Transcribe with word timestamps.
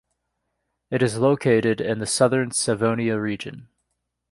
It 0.89 1.03
is 1.03 1.19
located 1.19 1.79
in 1.79 1.99
the 1.99 2.07
Southern 2.07 2.49
Savonia 2.49 3.21
region. 3.21 3.69